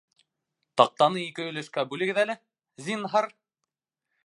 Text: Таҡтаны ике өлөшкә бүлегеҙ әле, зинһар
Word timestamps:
Таҡтаны 0.81 1.21
ике 1.25 1.45
өлөшкә 1.51 1.85
бүлегеҙ 1.91 2.23
әле, 2.23 2.39
зинһар 2.89 3.31